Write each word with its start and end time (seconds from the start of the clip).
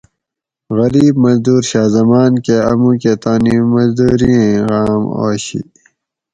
غریب 0.77 1.13
مزدور 1.23 1.61
شاہ 1.69 1.87
زمان 1.95 2.31
کہ 2.45 2.55
آ 2.69 2.73
مُوکہ 2.81 3.13
تانی 3.21 3.55
مزدورئیں 3.73 4.51
غام 4.67 5.03
آشی 5.25 5.61